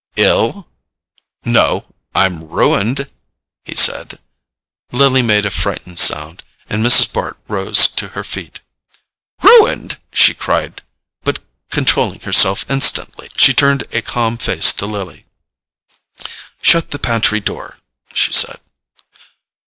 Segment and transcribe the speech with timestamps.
[0.15, 0.67] "Ill?——
[1.45, 3.11] No, I'm ruined,"
[3.63, 4.17] he said.
[4.91, 7.13] Lily made a frightened sound, and Mrs.
[7.13, 8.61] Bart rose to her feet.
[9.43, 10.81] "Ruined——?" she cried;
[11.23, 11.37] but
[11.69, 15.27] controlling herself instantly, she turned a calm face to Lily.
[16.63, 17.77] "Shut the pantry door,"
[18.11, 18.59] she said.